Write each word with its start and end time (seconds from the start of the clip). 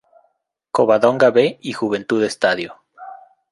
Covadonga 0.71 1.29
"B" 1.29 1.59
y 1.61 1.73
Juventud 1.73 2.23
Estadio. 2.23 2.81